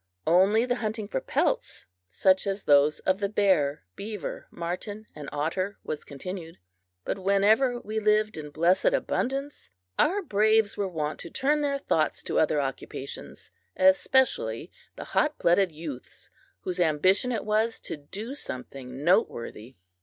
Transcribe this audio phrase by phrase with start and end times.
[0.25, 5.77] Only the hunting for pelts, such as those of the bear, beaver, marten, and otter
[5.83, 6.57] was continued.
[7.05, 9.69] But whenever we lived in blessed abundance,
[9.99, 15.71] our braves were wont to turn their thoughts to other occupations especially the hot blooded
[15.71, 16.31] youths
[16.61, 19.75] whose ambition it was to do something noteworthy.